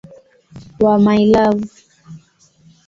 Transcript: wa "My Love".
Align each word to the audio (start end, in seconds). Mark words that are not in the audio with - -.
wa 0.83 0.95
"My 1.05 1.21
Love". 1.33 1.63